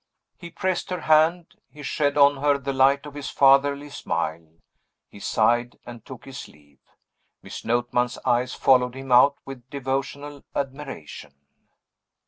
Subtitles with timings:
[0.35, 4.47] He pressed her hand; he shed on her the light of his fatherly smile;
[5.07, 6.79] he sighed, and took his leave.
[7.43, 11.35] Miss Notman's eyes followed him out with devotional admiration.